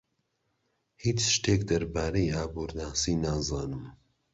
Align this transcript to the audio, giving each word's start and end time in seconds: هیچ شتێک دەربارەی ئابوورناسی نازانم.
هیچ 1.03 1.19
شتێک 1.35 1.61
دەربارەی 1.71 2.33
ئابوورناسی 2.35 3.13
نازانم. 3.23 3.85